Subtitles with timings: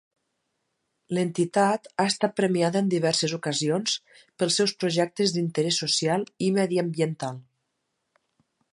[1.17, 7.43] L'entitat ha estat premiada en diverses ocasions pels seus projectes d'interès social i mediambiental.